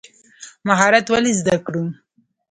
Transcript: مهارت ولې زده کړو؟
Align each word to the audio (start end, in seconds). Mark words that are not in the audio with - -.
مهارت 0.67 1.05
ولې 1.09 1.31
زده 1.39 1.55
کړو؟ 1.65 1.83